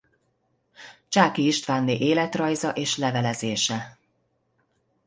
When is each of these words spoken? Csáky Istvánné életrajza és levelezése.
Csáky 1.09 1.45
Istvánné 1.47 1.97
életrajza 1.97 2.69
és 2.71 2.97
levelezése. 2.97 3.97